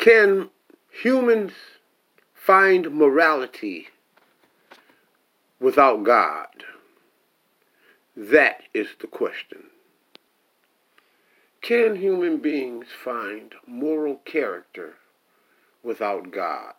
[0.00, 0.48] Can
[0.90, 1.52] humans
[2.32, 3.88] find morality
[5.60, 6.64] without God?
[8.16, 9.64] That is the question.
[11.60, 14.94] Can human beings find moral character
[15.82, 16.72] without God?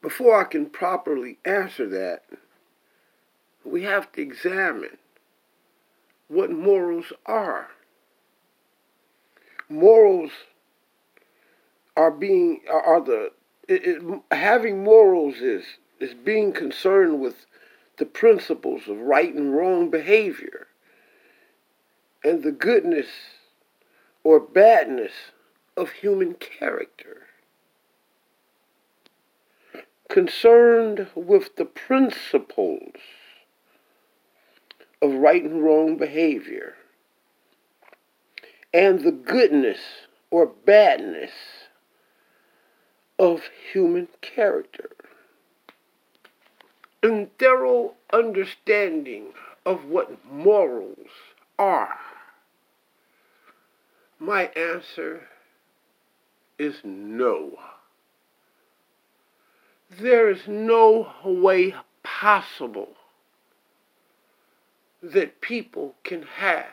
[0.00, 2.22] Before I can properly answer that,
[3.64, 4.98] we have to examine
[6.28, 7.70] what morals are.
[9.68, 10.30] Morals
[11.96, 13.32] are being are the
[13.68, 15.64] it, it, having morals is
[15.98, 17.46] is being concerned with
[17.98, 20.66] the principles of right and wrong behavior
[22.22, 23.06] and the goodness
[24.24, 25.12] or badness
[25.76, 27.22] of human character.
[30.08, 32.92] Concerned with the principles
[35.00, 36.74] of right and wrong behavior
[38.72, 39.78] and the goodness
[40.30, 41.30] or badness
[43.18, 44.90] of human character.
[47.02, 49.26] A thorough understanding
[49.64, 51.08] of what morals
[51.58, 51.98] are.
[54.18, 55.28] My answer
[56.58, 57.58] is no.
[59.90, 62.96] There is no way possible
[65.02, 66.66] that people can have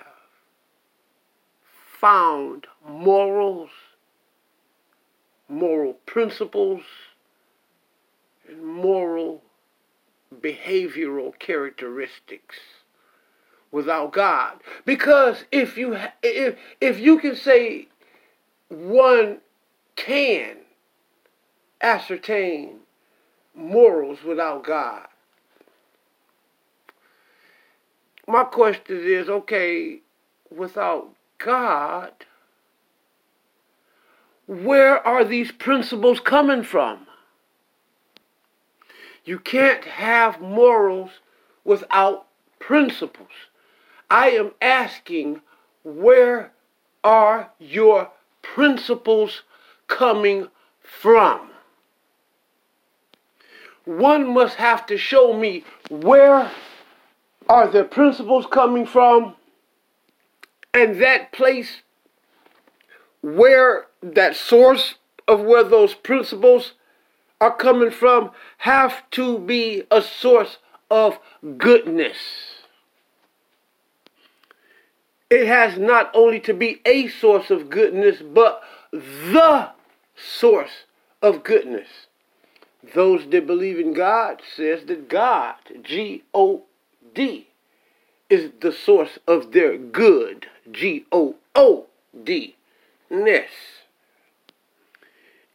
[2.00, 3.70] found morals,
[5.48, 6.84] moral principles,
[8.48, 9.42] and moral
[10.42, 12.58] behavioral characteristics
[13.72, 14.60] without God.
[14.86, 17.88] Because if you if if you can say
[18.70, 19.40] one
[19.96, 20.58] can
[21.82, 22.78] ascertain
[23.56, 25.08] morals without God,
[28.28, 30.00] my question is okay,
[30.50, 32.12] without God,
[34.48, 37.08] where are these principles coming from?
[39.26, 41.12] You can't have morals
[41.64, 42.28] without
[42.60, 43.30] principles.
[44.10, 45.42] I am asking,
[45.84, 46.52] where
[47.04, 48.12] are your
[48.42, 49.44] principles
[49.88, 50.50] coming
[50.82, 51.50] from?
[53.86, 56.52] One must have to show me where
[57.50, 59.36] are the principles coming from
[60.74, 61.82] and that place
[63.24, 64.96] where that source
[65.28, 66.74] of where those principles
[67.42, 68.30] are coming from
[68.60, 70.58] have to be a source
[70.92, 71.18] of
[71.58, 72.18] goodness.
[75.30, 78.62] It has not only to be a source of goodness, but
[78.92, 79.72] the
[80.16, 80.84] source
[81.22, 81.88] of goodness.
[82.94, 86.64] Those that believe in God says that God, G O
[87.16, 87.48] D,
[88.30, 91.88] is the source of their good, G O O
[92.24, 92.56] D,
[93.14, 93.50] ness.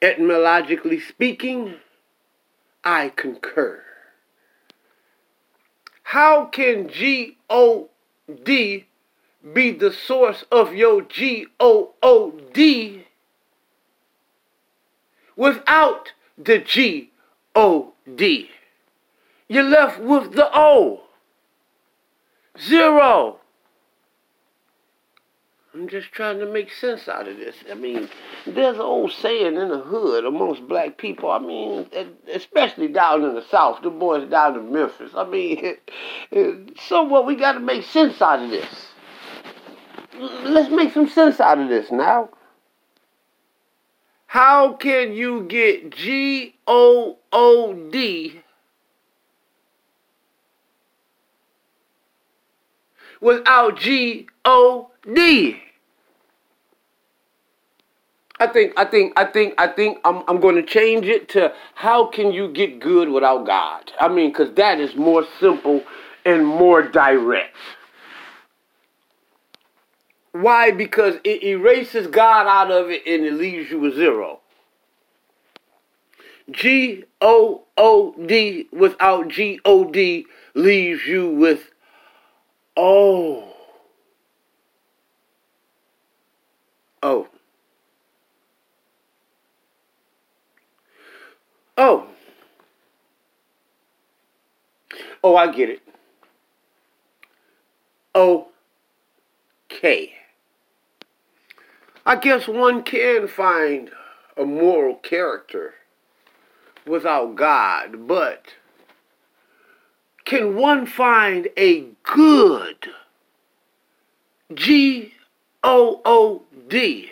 [0.01, 1.75] Etymologically speaking,
[2.85, 3.83] I concur.
[6.05, 7.91] How can G O
[8.45, 8.87] D
[9.53, 13.07] be the source of your G O O D
[15.37, 17.11] without the G
[17.55, 18.51] O D?
[19.49, 21.03] You're left with the O.
[22.61, 23.41] Zero.
[25.79, 27.55] I'm just trying to make sense out of this.
[27.71, 28.09] I mean,
[28.45, 31.31] there's an old saying in the hood amongst black people.
[31.31, 31.87] I mean,
[32.33, 35.13] especially down in the South, the boys down in Memphis.
[35.17, 35.77] I mean,
[36.33, 36.53] eh,
[36.89, 38.87] somewhat we got to make sense out of this.
[40.19, 42.31] Let's make some sense out of this now.
[44.27, 48.43] How can you get G O O D
[53.21, 55.63] without G O D?
[58.41, 61.53] I think I think I think I think I'm I'm going to change it to
[61.75, 63.91] how can you get good without God?
[64.01, 65.83] I mean, cuz that is more simple
[66.25, 67.57] and more direct.
[70.33, 70.71] Why?
[70.71, 74.41] Because it erases God out of it and it leaves you with zero.
[76.51, 81.71] G O O D without G O D leaves you with
[82.77, 83.53] oh.
[87.03, 87.29] Oh.
[91.79, 92.09] Oh.
[95.23, 95.81] Oh, I get it.
[98.15, 100.13] Okay.
[102.05, 103.91] I guess one can find
[104.37, 105.75] a moral character
[106.85, 108.55] without God, but
[110.25, 112.89] can one find a good
[114.53, 115.15] G
[115.63, 117.11] O O D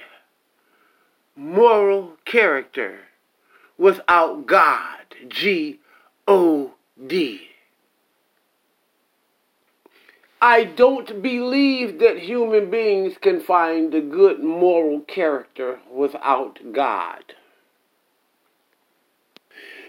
[1.36, 3.05] moral character
[3.78, 4.98] without God.
[5.28, 5.80] G
[6.26, 6.74] O
[7.06, 7.40] D.
[10.40, 17.34] I don't believe that human beings can find a good moral character without God.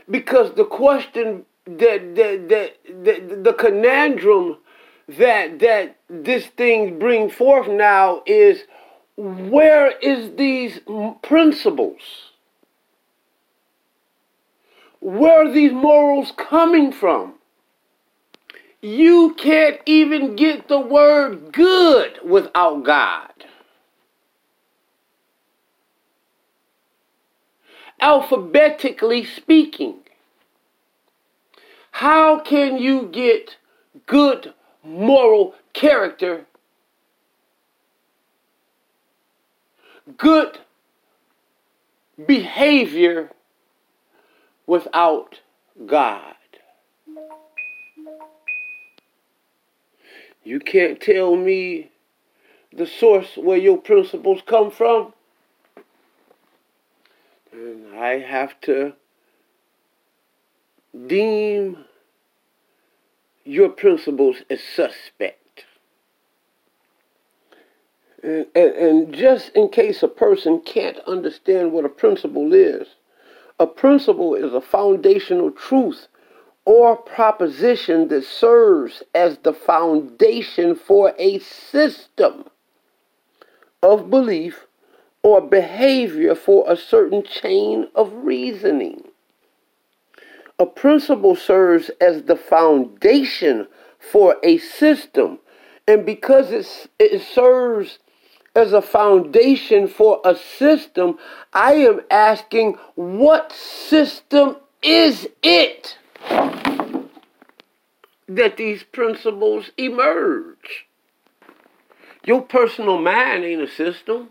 [0.09, 4.57] Because the question that, that, that, that the conundrum
[5.07, 8.63] that that this thing bring forth now is
[9.15, 10.79] where is these
[11.21, 12.01] principles?
[14.99, 17.35] Where are these morals coming from?
[18.81, 23.31] You can't even get the word good without God.
[27.99, 29.95] Alphabetically speaking,
[31.91, 33.57] how can you get
[34.05, 34.53] good
[34.83, 36.45] moral character,
[40.15, 40.59] good
[42.25, 43.31] behavior
[44.67, 45.41] without
[45.85, 46.35] God?
[50.43, 51.91] You can't tell me
[52.71, 55.13] the source where your principles come from.
[57.51, 58.93] And I have to
[61.07, 61.85] deem
[63.43, 65.65] your principles as suspect.
[68.23, 72.87] And, and, and, just in case a person can't understand what a principle is,
[73.59, 76.07] a principle is a foundational truth
[76.65, 82.45] or proposition that serves as the foundation for a system
[83.81, 84.67] of belief
[85.23, 89.03] or behavior for a certain chain of reasoning.
[90.59, 93.67] A principle serves as the foundation
[93.99, 95.39] for a system,
[95.87, 96.51] and because
[96.99, 97.99] it serves
[98.57, 101.17] as a foundation for a system,
[101.53, 105.97] I am asking, what system is it?
[108.27, 110.85] that these principles emerge.
[112.25, 114.29] Your personal mind ain't a system.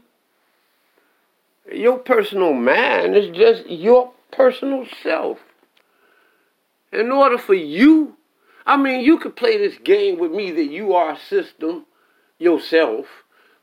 [1.73, 5.39] Your personal mind is just your personal self.
[6.93, 8.17] In order for you,
[8.67, 11.87] I mean, you could play this game with me that you are a system
[12.39, 13.07] yourself,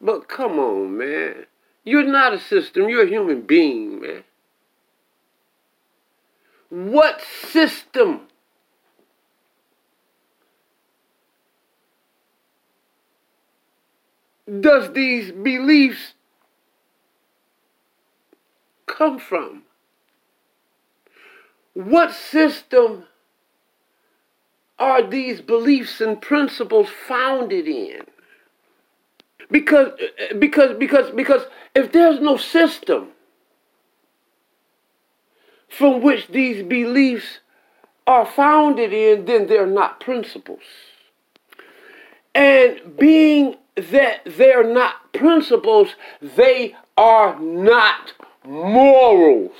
[0.02, 1.46] but come on, man.
[1.84, 4.24] You're not a system, you're a human being, man.
[6.70, 8.22] What system
[14.62, 16.14] does these beliefs
[18.88, 19.64] come from?
[21.74, 23.06] What system
[24.78, 28.04] are these beliefs and principles founded in?
[29.54, 29.92] Because
[30.40, 31.44] because because because
[31.76, 33.10] if there's no system
[35.70, 37.38] from which these beliefs
[38.08, 40.64] are founded in, then they're not principles.
[42.34, 45.90] And being that they're not principles,
[46.20, 48.14] they are not
[48.44, 49.52] morals.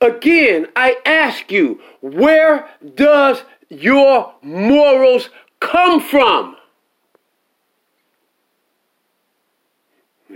[0.00, 5.28] Again, I ask you, where does your morals
[5.60, 6.56] come from?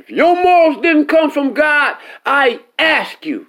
[0.03, 3.47] If your morals didn't come from God, I ask you,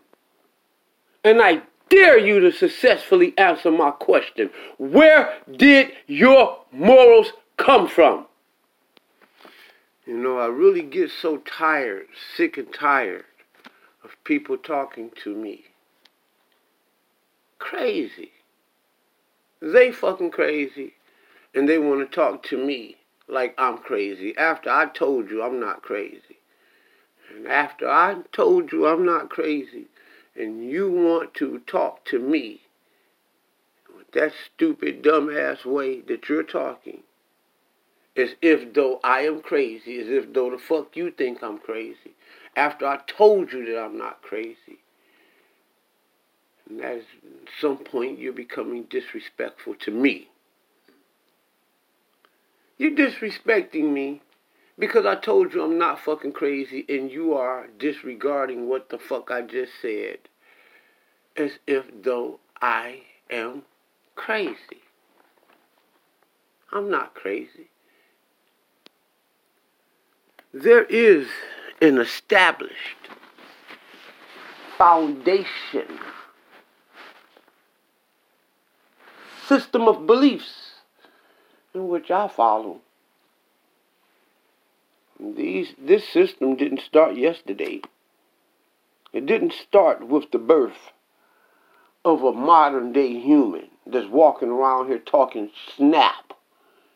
[1.23, 4.51] and I dare you to successfully answer my question.
[4.77, 8.27] Where did your morals come from?
[10.05, 12.05] You know, I really get so tired,
[12.37, 13.25] sick and tired
[14.03, 15.63] of people talking to me.
[17.57, 18.31] Crazy.
[19.59, 20.93] They fucking crazy.
[21.55, 25.59] And they want to talk to me like I'm crazy after I told you I'm
[25.59, 26.37] not crazy.
[27.35, 29.85] And after I told you I'm not crazy,
[30.35, 32.61] and you want to talk to me
[33.95, 37.03] with that stupid, dumbass way that you're talking,
[38.15, 42.13] as if though I am crazy, as if though the fuck you think I'm crazy,
[42.55, 44.79] after I told you that I'm not crazy.
[46.69, 50.29] And that is, at some point, you're becoming disrespectful to me.
[52.77, 54.21] You're disrespecting me
[54.77, 59.31] because I told you I'm not fucking crazy and you are disregarding what the fuck
[59.31, 60.17] I just said
[61.35, 63.63] as if though I am
[64.15, 64.81] crazy.
[66.71, 67.69] I'm not crazy.
[70.53, 71.27] There is
[71.81, 73.09] an established
[74.77, 75.99] foundation,
[79.47, 80.71] system of beliefs
[81.73, 82.81] in which I follow.
[85.19, 87.81] These this system didn't start yesterday.
[89.11, 90.91] It didn't start with the birth
[92.03, 96.33] of a modern day human that's walking around here talking snap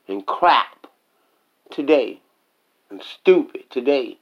[0.07, 0.87] and crap
[1.69, 2.21] today
[2.89, 4.17] and stupid today.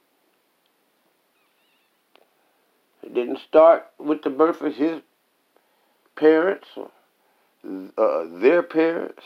[3.02, 5.00] It didn't start with the birth of his
[6.16, 6.90] parents or
[7.96, 9.22] uh, their parents.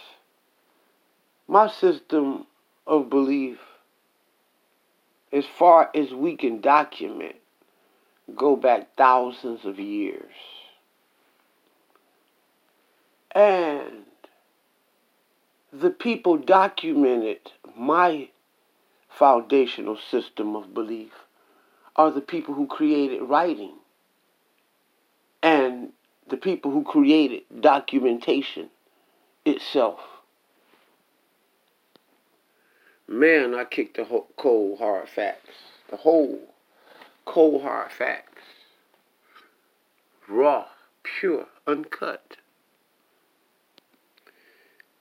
[1.49, 2.47] My system
[2.87, 3.59] of belief,
[5.33, 7.37] as far as we can document,
[8.35, 10.33] go back thousands of years.
[13.33, 14.07] And
[15.73, 17.39] the people documented
[17.77, 18.29] my
[19.09, 21.13] foundational system of belief
[21.97, 23.75] are the people who created writing
[25.43, 25.93] and
[26.29, 28.71] the people who created documentation
[29.45, 30.01] itself.
[33.13, 35.51] Man, I kicked the whole cold hard facts.
[35.89, 36.55] The whole
[37.25, 38.43] cold hard facts.
[40.29, 40.67] Raw,
[41.03, 42.37] pure, uncut.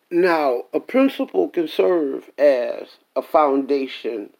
[0.09, 4.31] Now, a principle can serve as a foundation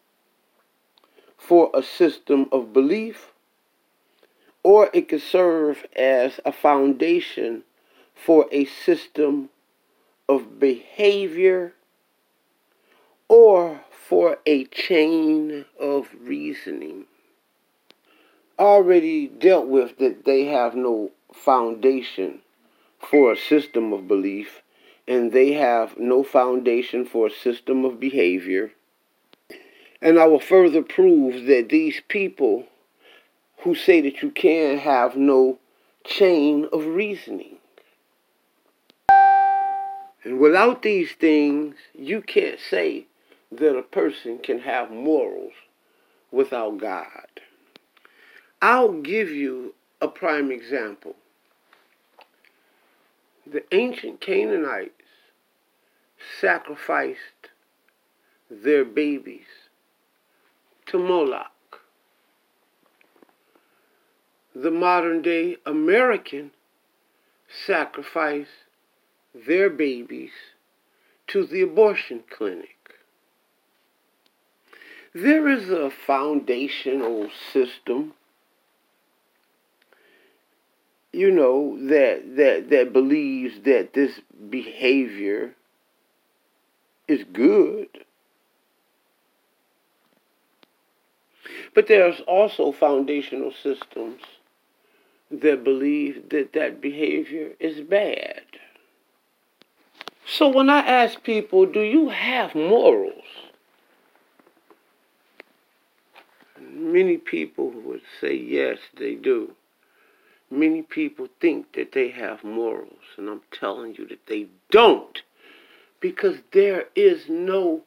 [1.37, 3.33] for a system of belief,
[4.63, 7.61] or it can serve as a foundation
[8.15, 9.49] for a system
[10.27, 11.75] of behavior,
[13.29, 17.05] or for a chain of reasoning.
[18.57, 22.39] Already dealt with that they have no foundation
[22.99, 24.61] for a system of belief
[25.07, 28.71] and they have no foundation for a system of behavior.
[30.01, 32.65] And I will further prove that these people
[33.59, 35.59] who say that you can have no
[36.03, 37.57] chain of reasoning.
[40.23, 43.05] And without these things, you can't say
[43.51, 45.53] that a person can have morals
[46.31, 47.27] without God.
[48.61, 51.15] I'll give you a prime example.
[53.45, 54.93] The ancient Canaanites
[56.39, 57.49] sacrificed
[58.49, 59.47] their babies
[60.87, 61.51] to Moloch.
[64.53, 66.51] The modern day American
[67.65, 68.47] sacrifice
[69.33, 70.31] their babies
[71.27, 72.78] to the abortion clinic.
[75.13, 78.13] There is a foundational system
[81.11, 85.55] you know that that that believes that this behavior
[87.07, 87.87] is good.
[91.73, 94.21] But there's also foundational systems
[95.31, 98.43] that believe that that behavior is bad.
[100.25, 103.48] So when I ask people, do you have morals?
[106.61, 109.55] Many people would say yes, they do.
[110.51, 115.21] Many people think that they have morals, and I'm telling you that they don't
[115.99, 117.83] because there is no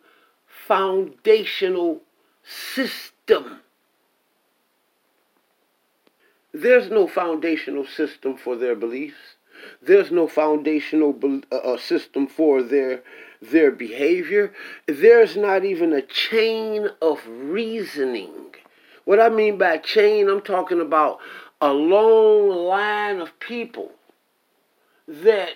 [0.46, 2.02] foundational
[2.44, 3.60] system.
[6.52, 9.36] There's no foundational system for their beliefs.
[9.80, 11.18] There's no foundational
[11.50, 13.02] uh, uh, system for their
[13.40, 14.52] their behavior.
[14.86, 18.54] There's not even a chain of reasoning.
[19.04, 21.18] What I mean by chain, I'm talking about
[21.60, 23.92] a long line of people
[25.06, 25.54] that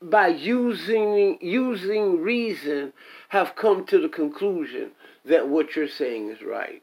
[0.00, 2.92] by using using reason
[3.28, 4.90] have come to the conclusion
[5.24, 6.82] that what you're saying is right.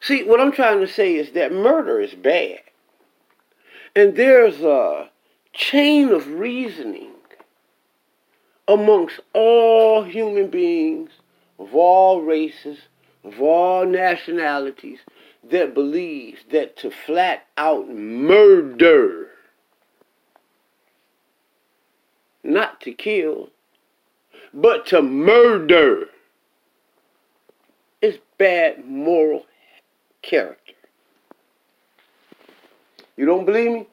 [0.00, 2.60] See, what I'm trying to say is that murder is bad.
[3.94, 5.10] And there's a
[5.52, 7.10] chain of reasoning
[8.66, 11.10] amongst all human beings
[11.58, 12.78] of all races,
[13.24, 14.98] of all nationalities,
[15.50, 19.28] that believes that to flat out murder
[22.42, 23.50] not to kill,
[24.54, 26.06] but to murder
[28.00, 29.46] is bad moral
[30.22, 30.74] character.
[33.16, 33.86] You don't believe me?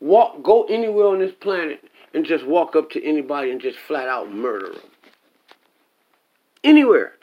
[0.00, 4.08] Walk, go anywhere on this planet and just walk up to anybody and just flat
[4.08, 4.90] out murder them.
[6.62, 7.14] Anywhere.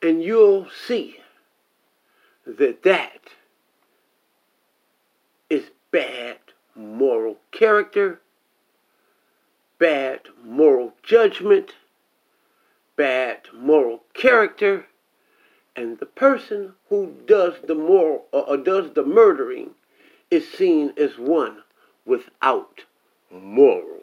[0.00, 1.18] And you'll see
[2.46, 3.20] that that
[5.48, 6.38] is bad
[6.74, 8.20] moral character
[9.82, 11.72] bad moral judgment,
[12.94, 14.86] bad moral character,
[15.74, 19.70] and the person who does the moral or, does the murdering
[20.30, 21.64] is seen as one
[22.06, 22.84] without
[23.28, 24.01] morals.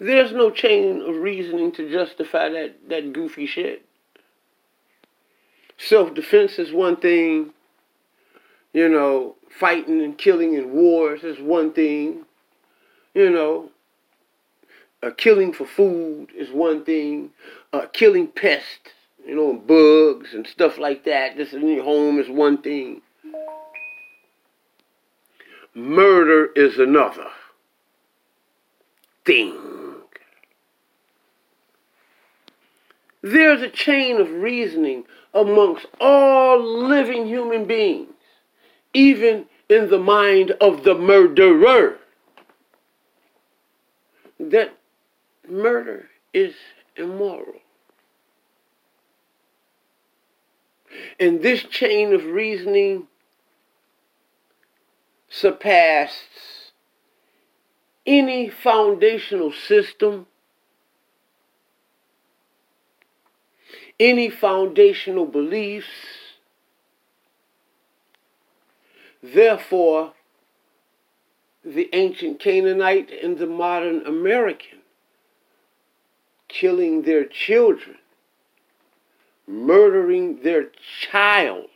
[0.00, 3.84] There's no chain of reasoning to justify that, that goofy shit.
[5.76, 7.52] Self defense is one thing,
[8.72, 12.24] you know, fighting and killing in wars is one thing,
[13.14, 13.70] you know,
[15.02, 17.30] uh, killing for food is one thing,
[17.74, 18.90] uh, killing pests,
[19.26, 23.02] you know, bugs and stuff like that, just in your home is one thing.
[25.74, 27.28] Murder is another
[29.24, 29.79] thing.
[33.22, 38.14] There's a chain of reasoning amongst all living human beings,
[38.94, 41.98] even in the mind of the murderer,
[44.38, 44.74] that
[45.48, 46.54] murder is
[46.96, 47.60] immoral.
[51.18, 53.06] And this chain of reasoning
[55.28, 56.72] surpasses
[58.06, 60.26] any foundational system,
[64.00, 65.86] any foundational beliefs.
[69.22, 70.14] Therefore,
[71.62, 74.78] the ancient Canaanite and the modern American
[76.48, 77.96] killing their children,
[79.46, 80.70] murdering their
[81.02, 81.68] child,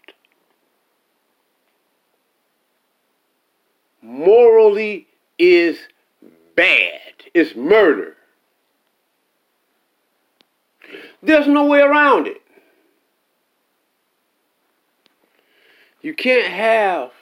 [4.00, 5.06] morally
[5.38, 5.78] is
[6.56, 7.12] bad.
[7.34, 8.16] It's murder.
[11.24, 12.42] There's no way around it.
[16.02, 17.12] You can't have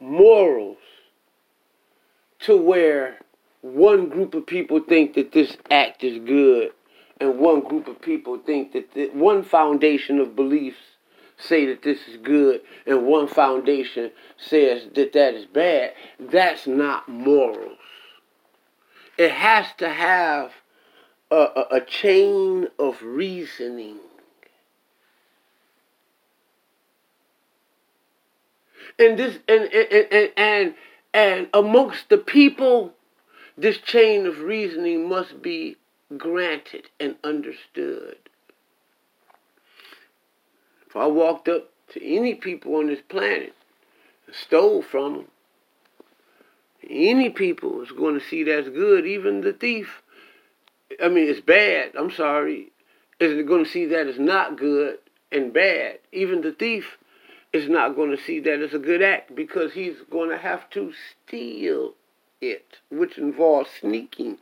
[0.00, 0.78] morals
[2.40, 3.18] to where
[3.62, 6.72] one group of people think that this act is good,
[7.20, 10.78] and one group of people think that one foundation of beliefs
[11.38, 15.92] say that this is good, and one foundation says that that is bad.
[16.18, 17.78] That's not morals.
[19.16, 20.50] It has to have
[21.30, 23.98] a, a, a chain of reasoning.
[28.98, 30.74] And this and and, and and
[31.14, 32.94] and amongst the people
[33.56, 35.76] this chain of reasoning must be
[36.16, 38.16] granted and understood.
[40.86, 43.54] If I walked up to any people on this planet
[44.26, 45.24] and stole from them,
[46.88, 50.02] any people is going to see that's good, even the thief.
[51.02, 51.92] I mean, it's bad.
[51.96, 52.72] I'm sorry.
[53.18, 54.98] Is going to see that as not good
[55.30, 55.98] and bad.
[56.10, 56.96] Even the thief
[57.52, 60.70] is not going to see that as a good act because he's going to have
[60.70, 60.92] to
[61.26, 61.94] steal
[62.40, 64.38] it, which involves sneaking.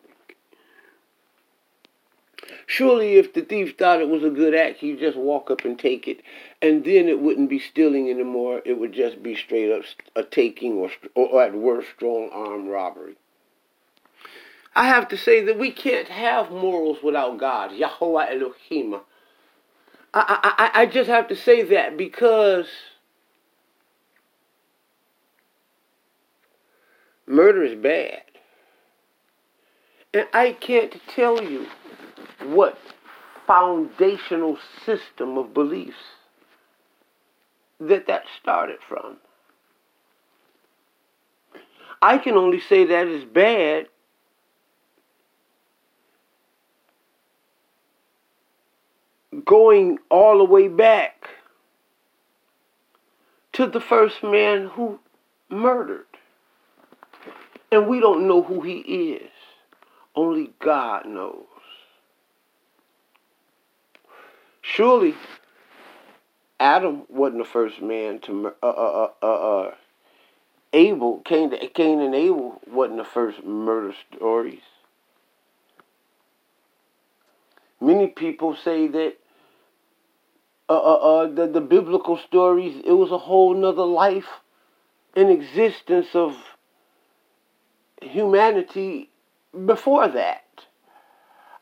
[2.66, 5.78] Surely, if the thief thought it was a good act, he'd just walk up and
[5.78, 6.20] take it,
[6.62, 8.62] and then it wouldn't be stealing anymore.
[8.64, 9.82] It would just be straight up
[10.14, 13.16] a taking or, or at worst, strong arm robbery.
[14.78, 18.94] I have to say that we can't have morals without God, Yahweh Elohim.
[20.14, 22.68] I, I, I just have to say that because
[27.26, 28.22] Murder is bad.
[30.14, 31.66] And I can't tell you
[32.44, 32.78] what
[33.48, 35.96] foundational system of beliefs
[37.80, 39.16] that that started from.
[42.00, 43.88] I can only say that is bad
[49.48, 51.30] going all the way back
[53.54, 55.00] to the first man who
[55.48, 56.04] murdered.
[57.72, 59.30] And we don't know who he is.
[60.14, 61.46] Only God knows.
[64.60, 65.14] Surely,
[66.60, 69.74] Adam wasn't the first man to uh, uh, uh, uh,
[70.74, 74.60] Abel, Cain, Cain and Abel wasn't the first murder stories.
[77.80, 79.16] Many people say that
[80.68, 84.28] uh, uh, uh, the, the biblical stories, it was a whole nother life
[85.16, 86.36] in existence of
[88.02, 89.10] humanity
[89.64, 90.44] before that.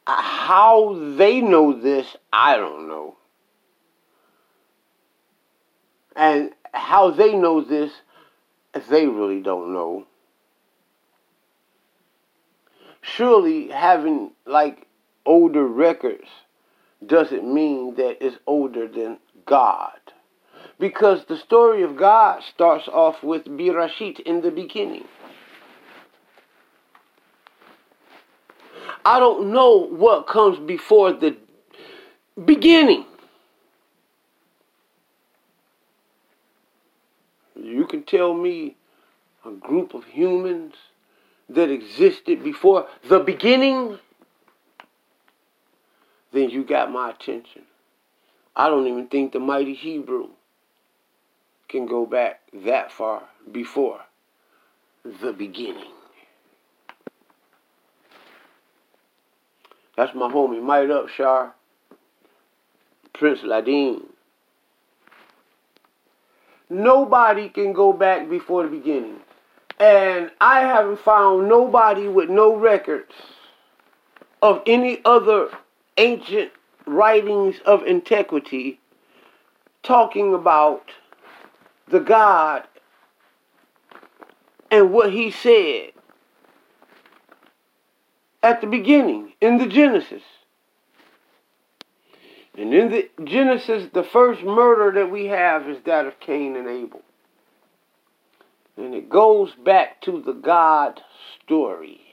[0.06, 3.16] How they know this, I don't know.
[6.14, 7.92] And how they know this,
[8.88, 10.06] they really don't know.
[13.02, 14.86] Surely having like
[15.24, 16.28] older records
[17.06, 19.98] doesn't mean that it's older than God.
[20.78, 25.04] Because the story of God starts off with Birashit in the beginning.
[29.04, 31.36] I don't know what comes before the
[32.44, 33.06] beginning.
[37.54, 38.76] You can tell me
[39.44, 40.74] a group of humans
[41.48, 43.98] that existed before the beginning,
[46.36, 47.62] then you got my attention.
[48.54, 50.28] I don't even think the mighty Hebrew
[51.68, 54.00] can go back that far before
[55.04, 55.92] the beginning.
[59.96, 61.54] That's my homie, Might Up Shar,
[63.14, 64.02] Prince Ladine.
[66.68, 69.20] Nobody can go back before the beginning.
[69.78, 73.12] And I haven't found nobody with no records
[74.42, 75.48] of any other
[75.96, 76.52] ancient
[76.86, 78.80] writings of antiquity
[79.82, 80.90] talking about
[81.88, 82.64] the God
[84.70, 85.92] and what he said
[88.42, 90.22] at the beginning in the Genesis.
[92.56, 96.66] And in the Genesis, the first murder that we have is that of Cain and
[96.66, 97.02] Abel.
[98.76, 101.00] And it goes back to the God
[101.42, 102.05] story.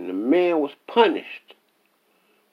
[0.00, 1.54] And the man was punished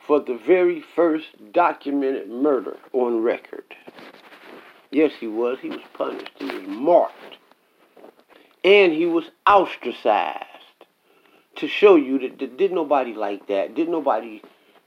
[0.05, 3.63] for the very first documented murder on record.
[4.91, 5.57] Yes, he was.
[5.61, 6.29] He was punished.
[6.39, 7.37] He was marked.
[8.65, 10.43] And he was ostracized
[11.55, 13.75] to show you that, that did nobody like that.
[13.75, 14.41] Did nobody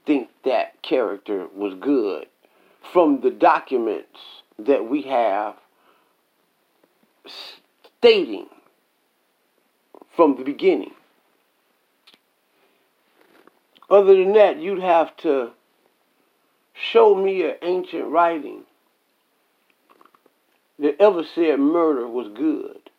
[0.05, 2.27] think that character was good
[2.93, 4.19] from the documents
[4.59, 5.55] that we have
[7.99, 8.45] stating
[10.15, 10.91] from the beginning.
[13.91, 15.51] Other than that, you'd have to
[16.73, 18.63] show me an ancient writing
[20.79, 22.89] that ever said murder was good.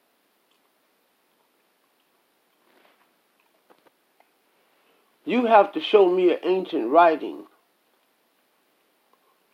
[5.24, 7.46] You have to show me an ancient writing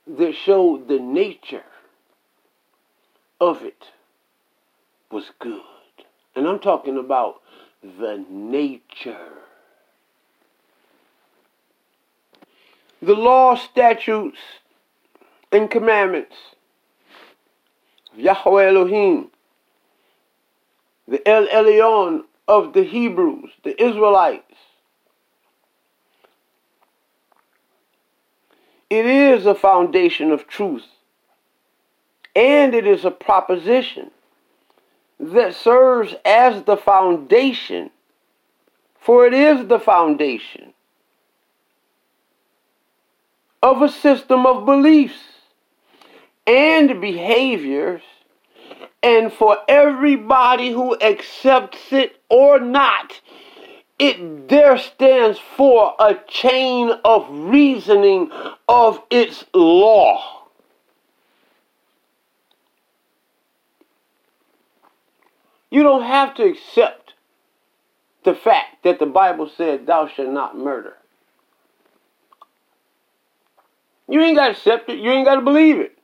[0.09, 1.63] that showed the nature
[3.41, 3.85] of it
[5.13, 5.63] was good.
[6.35, 7.43] And I'm talking about
[7.83, 9.48] the nature.
[13.01, 14.39] The law, statutes,
[15.53, 16.35] and commandments
[18.13, 19.31] of Yahweh Elohim,
[21.07, 24.45] the El Elyon of the Hebrews, the Israelites.
[28.91, 30.87] It is a foundation of truth,
[32.35, 34.11] and it is a proposition
[35.21, 37.91] that serves as the foundation,
[38.99, 40.73] for it is the foundation
[43.63, 45.19] of a system of beliefs
[46.47, 48.03] and behaviors,
[49.03, 53.21] and for everybody who accepts it or not,
[53.99, 58.31] it there stands for a chain of reasoning
[58.69, 60.39] of its law.
[65.71, 67.15] You don't have to accept
[68.25, 70.98] the fact that the Bible said, Thou shalt not murder.
[74.09, 75.99] You ain't got to accept it, you ain't got to believe it.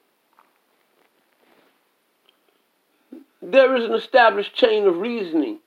[3.41, 5.59] There is an established chain of reasoning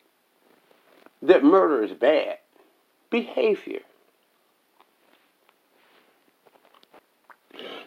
[1.22, 2.38] that murder is bad
[3.10, 3.82] behavior.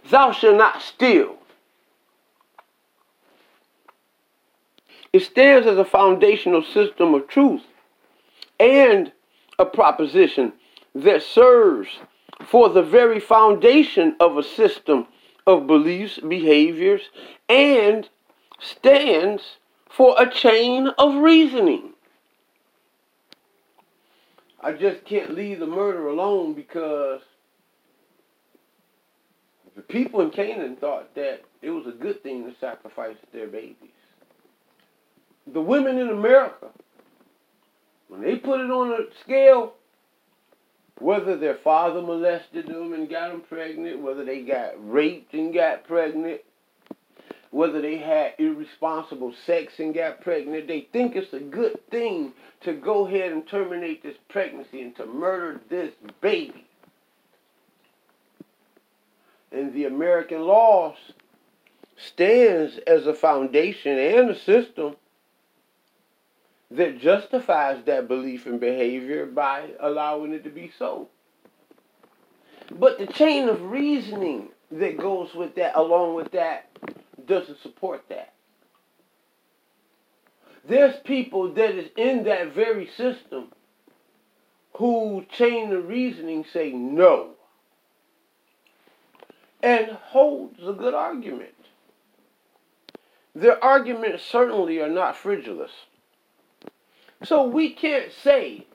[0.09, 1.37] Thou shalt not steal.
[5.13, 7.63] It stands as a foundational system of truth
[8.59, 9.13] and
[9.59, 10.53] a proposition
[10.95, 11.89] that serves
[12.47, 15.07] for the very foundation of a system
[15.47, 17.03] of beliefs, behaviors,
[17.49, 18.09] and
[18.59, 19.57] stands
[19.89, 21.93] for a chain of reasoning.
[24.61, 27.23] I just can't leave the murder alone because
[29.75, 33.91] the people in Canaan thought that it was a good thing to sacrifice their babies
[35.53, 36.69] the women in America,
[38.09, 39.75] when they put it on a scale,
[41.01, 45.85] whether their father molested them and got them pregnant, whether they got raped and got
[45.85, 46.41] pregnant,
[47.51, 52.75] whether they had irresponsible sex and got pregnant, they think it's a good thing to
[52.75, 56.67] go ahead and terminate this pregnancy and to murder this baby.
[59.51, 60.97] And the American laws
[61.97, 64.97] stands as a foundation and a system
[66.71, 71.09] that justifies that belief and behavior by allowing it to be so.
[72.71, 76.69] But the chain of reasoning that goes with that, along with that,
[77.27, 78.33] doesn't support that.
[80.65, 83.53] There's people that is in that very system
[84.75, 87.31] who chain of reasoning say no
[89.63, 91.55] and holds a good argument.
[93.35, 95.73] Their arguments certainly are not frivolous.
[97.23, 98.67] So we can't say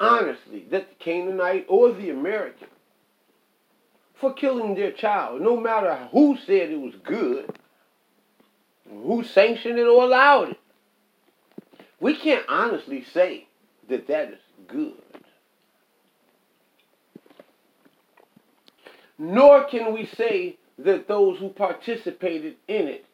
[0.00, 2.68] honestly that the Canaanite or the American
[4.14, 7.58] for killing their child, no matter who said it was good,
[8.88, 10.60] who sanctioned it or allowed it.
[12.00, 13.46] We can't honestly say
[13.88, 14.94] that that is good.
[19.18, 23.04] Nor can we say that those who participated in it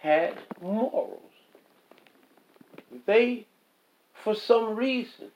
[0.00, 1.22] had morals.
[3.06, 3.46] They,
[4.26, 5.28] for some reason,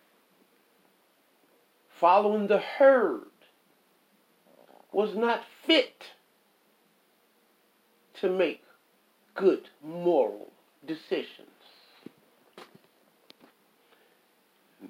[2.01, 3.31] following the herd,
[4.91, 6.03] was not fit
[8.21, 8.65] to make
[9.37, 10.51] good moral
[10.85, 11.47] decisions.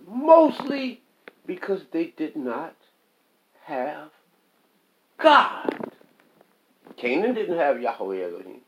[0.09, 1.03] Mostly
[1.47, 2.77] because they did not
[3.65, 4.09] have
[5.19, 5.91] God.
[6.97, 8.63] Canaan didn't have Yahweh Elohim.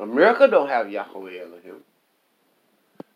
[0.00, 1.84] America don't have Yahweh Elohim.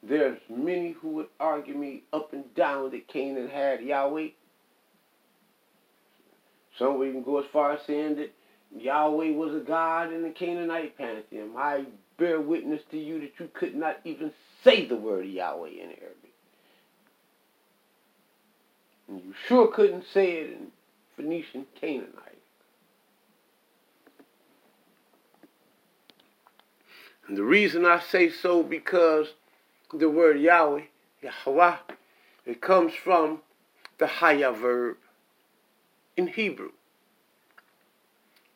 [0.03, 4.29] There's many who would argue me up and down that Canaan had Yahweh.
[6.79, 8.35] Some would even go as far as saying that
[8.77, 11.51] Yahweh was a god in the Canaanite pantheon.
[11.57, 11.85] I
[12.19, 14.33] bear witness to you that you could not even
[14.65, 16.33] say the word Yahweh in Arabic.
[19.09, 20.69] And you sure couldn't say it in
[21.17, 22.39] Phoenician Canaanite.
[27.29, 29.35] And the reason I say so because
[29.93, 30.83] the word Yahweh,
[31.23, 31.77] Yahweh,
[32.47, 33.43] it comes from
[33.99, 34.97] the Haya verb
[36.17, 36.73] in Hebrew.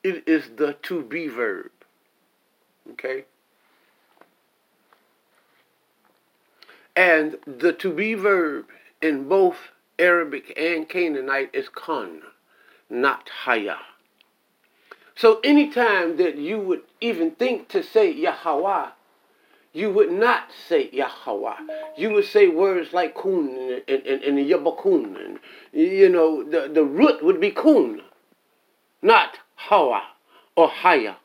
[0.02, 1.70] It is the to be verb.
[2.92, 3.24] Okay?
[6.94, 8.66] And the to be verb
[9.02, 9.56] in both
[9.98, 12.22] Arabic and Canaanite is kon,
[12.88, 13.78] not haya.
[15.14, 18.90] So anytime that you would even think to say Yahweh,
[19.76, 21.56] you would not say Yahweh.
[21.98, 25.22] You would say words like kun and, and, and yabakun.
[25.22, 25.38] And,
[25.74, 28.00] you know, the, the root would be kun,
[29.02, 30.02] not hawa
[30.56, 31.16] or haya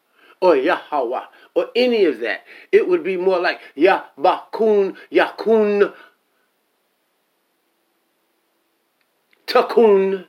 [0.41, 1.23] or Yahweh
[1.55, 2.41] or any of that.
[2.73, 5.93] It would be more like Yabakun, Yakun,
[9.47, 10.25] Takun.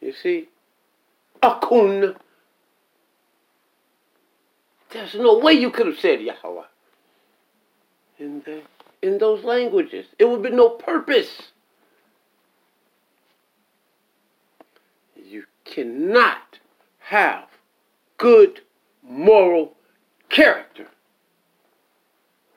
[0.00, 0.48] You see?
[1.42, 2.14] Akun.
[4.92, 6.62] There's no way you could have said Yahweh
[8.18, 8.62] in, the,
[9.02, 10.06] in those languages.
[10.18, 11.42] It would be no purpose.
[15.16, 16.58] You cannot
[16.98, 17.44] have
[18.16, 18.60] good
[19.02, 19.74] moral
[20.28, 20.88] character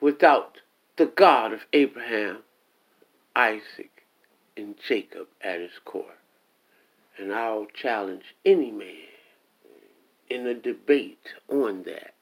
[0.00, 0.58] without
[0.96, 2.38] the God of Abraham,
[3.36, 4.04] Isaac,
[4.56, 6.04] and Jacob at his core.
[7.18, 8.88] And I'll challenge any man
[10.28, 12.14] in a debate on that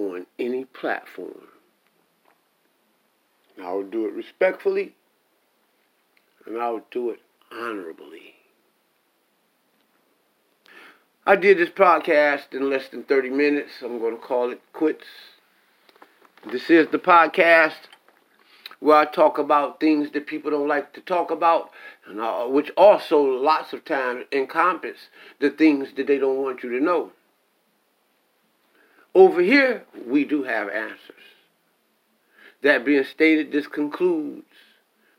[0.00, 1.48] on any platform.
[3.62, 4.94] I'll do it respectfully
[6.46, 7.20] and I'll do it
[7.52, 8.34] honorably.
[11.26, 13.82] I did this podcast in less than 30 minutes.
[13.82, 15.04] I'm going to call it quits.
[16.50, 17.88] This is the podcast
[18.80, 21.70] where I talk about things that people don't like to talk about,
[22.06, 24.96] and uh, which also lots of times encompass
[25.38, 27.12] the things that they don't want you to know.
[29.14, 31.16] Over here, we do have answers.
[32.62, 34.44] That being stated, this concludes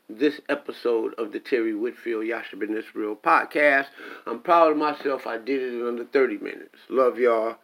[0.08, 3.86] this episode of the Terry Whitfield Yasha Ben Israel podcast.
[4.26, 5.26] I'm proud of myself.
[5.26, 6.78] I did it in under 30 minutes.
[6.88, 7.56] Love y'all.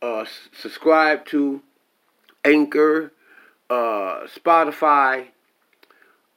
[0.00, 0.24] Uh,
[0.58, 1.60] subscribe to
[2.44, 3.12] Anchor,
[3.68, 5.26] uh, Spotify,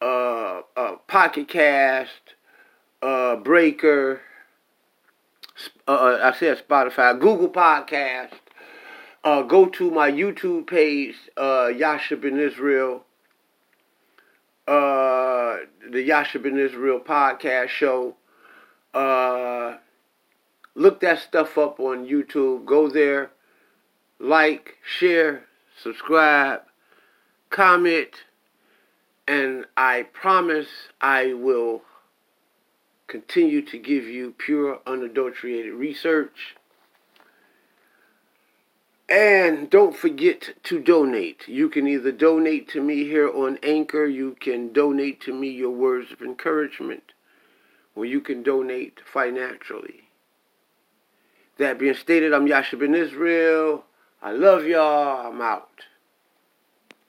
[0.01, 2.36] uh, uh, Pocket Cast,
[3.01, 4.21] uh, Breaker.
[5.88, 8.42] Uh, uh, I said Spotify, Google Podcast.
[9.23, 13.05] Uh, go to my YouTube page, uh, Yasha Ben Israel,
[14.67, 15.57] uh,
[15.89, 18.15] the Yasha Ben Israel podcast show.
[18.93, 19.77] Uh,
[20.75, 22.65] look that stuff up on YouTube.
[22.65, 23.31] Go there,
[24.19, 25.45] like, share,
[25.81, 26.63] subscribe,
[27.49, 28.25] comment,
[29.25, 30.67] and I promise
[30.99, 31.83] I will
[33.07, 36.55] continue to give you pure, unadulterated research
[39.10, 41.48] and don't forget to donate.
[41.48, 45.72] You can either donate to me here on Anchor, you can donate to me your
[45.72, 47.12] words of encouragement,
[47.96, 50.10] or you can donate financially.
[51.58, 53.86] That being stated, I'm Yasha Ben Israel.
[54.22, 55.28] I love y'all.
[55.28, 55.70] I'm out.